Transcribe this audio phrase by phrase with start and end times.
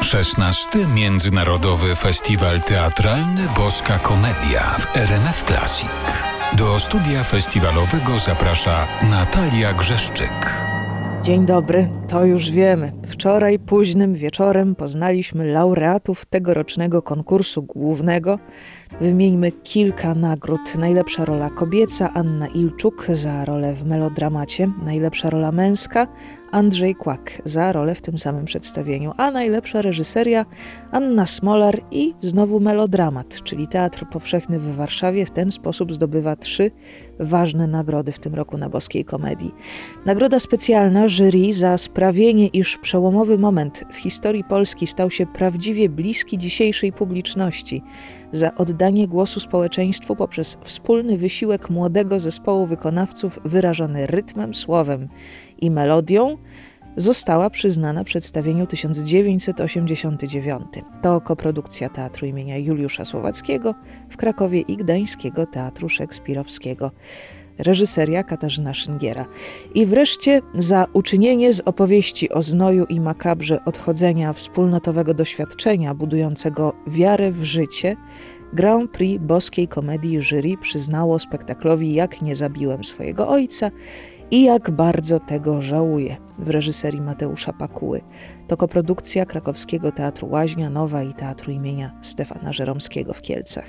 [0.00, 0.86] 16.
[0.94, 5.88] Międzynarodowy Festiwal Teatralny Boska Komedia w RMF Classic.
[6.58, 10.66] Do studia festiwalowego zaprasza Natalia Grzeszczyk.
[11.22, 12.92] Dzień dobry, to już wiemy.
[13.06, 18.38] Wczoraj późnym wieczorem poznaliśmy laureatów tegorocznego konkursu głównego.
[19.00, 20.74] Wymieńmy kilka nagród.
[20.78, 26.06] Najlepsza rola kobieca Anna Ilczuk za rolę w melodramacie, najlepsza rola męska
[26.56, 30.46] Andrzej Kłak za rolę w tym samym przedstawieniu, a najlepsza reżyseria
[30.90, 36.70] Anna Smolar i znowu melodramat, czyli Teatr Powszechny w Warszawie w ten sposób zdobywa trzy
[37.20, 39.54] ważne nagrody w tym roku na Boskiej Komedii.
[40.06, 46.38] Nagroda specjalna jury za sprawienie, iż przełomowy moment w historii Polski stał się prawdziwie bliski
[46.38, 47.82] dzisiejszej publiczności,
[48.36, 55.08] za oddanie głosu społeczeństwu poprzez wspólny wysiłek młodego zespołu wykonawców wyrażony rytmem, słowem
[55.60, 56.36] i melodią,
[56.96, 60.62] została przyznana przedstawieniu 1989.
[61.02, 63.74] To koprodukcja Teatru imienia Juliusza Słowackiego
[64.08, 66.90] w Krakowie i Gdańskiego Teatru Szekspirowskiego.
[67.58, 69.26] Reżyseria Katarzyna Szyngiera.
[69.74, 77.32] I wreszcie za uczynienie z opowieści o znoju i makabrze odchodzenia wspólnotowego doświadczenia budującego wiarę
[77.32, 77.96] w życie
[78.52, 83.70] Grand Prix boskiej komedii jury przyznało spektaklowi Jak nie zabiłem swojego ojca
[84.30, 88.00] i jak bardzo tego żałuję w reżyserii Mateusza Pakuły.
[88.48, 93.66] To koprodukcja krakowskiego Teatru Łaźnia Nowa i Teatru imienia Stefana Żeromskiego w Kielcach.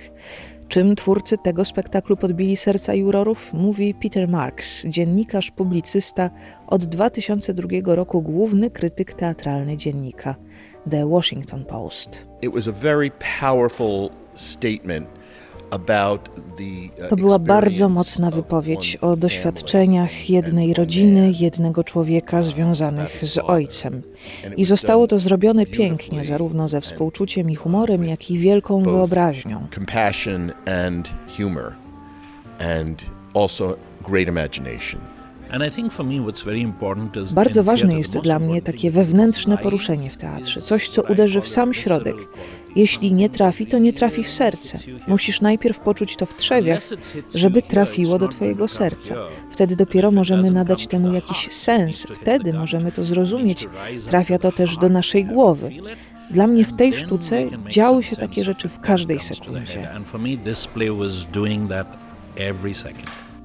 [0.67, 6.29] Czym twórcy tego spektaklu podbili serca jurorów, mówi Peter Marks, dziennikarz, publicysta,
[6.67, 10.35] od 2002 roku główny krytyk teatralny dziennika
[10.89, 12.27] The Washington Post.
[12.41, 15.07] It was a very powerful statement
[17.09, 24.01] to była bardzo mocna wypowiedź o doświadczeniach jednej rodziny, jednego człowieka związanych z ojcem.
[24.57, 29.67] I zostało to zrobione pięknie, zarówno ze współczuciem i humorem, jak i wielką wyobraźnią.
[30.65, 31.73] and humor
[32.59, 35.16] and also great imagination.
[37.33, 41.73] Bardzo ważne jest dla mnie takie wewnętrzne poruszenie w teatrze, coś, co uderzy w sam
[41.73, 42.15] środek.
[42.75, 44.79] Jeśli nie trafi, to nie trafi w serce.
[45.07, 46.81] Musisz najpierw poczuć to w trzewiach,
[47.35, 49.15] żeby trafiło do Twojego serca.
[49.51, 53.67] Wtedy dopiero możemy nadać temu jakiś sens, wtedy możemy to zrozumieć.
[54.07, 55.69] Trafia to też do naszej głowy.
[56.31, 59.89] Dla mnie w tej sztuce działy się takie rzeczy w każdej sekundzie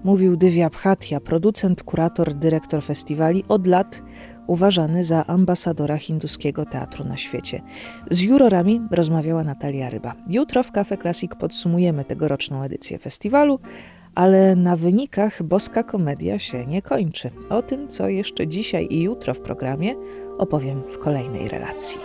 [0.05, 4.03] mówił Divya Bhatia, producent, kurator, dyrektor festiwali, od lat
[4.47, 7.63] uważany za ambasadora hinduskiego teatru na świecie.
[8.11, 10.15] Z jurorami rozmawiała Natalia Ryba.
[10.29, 13.59] Jutro w Cafe Classic podsumujemy tegoroczną edycję festiwalu,
[14.15, 17.31] ale na wynikach boska komedia się nie kończy.
[17.51, 19.95] O tym, co jeszcze dzisiaj i jutro w programie,
[20.39, 21.99] opowiem w kolejnej relacji.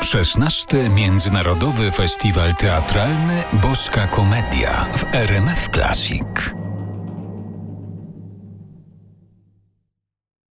[0.00, 0.90] 16.
[0.90, 6.63] Międzynarodowy Festiwal Teatralny Boska Komedia w RMF Classic.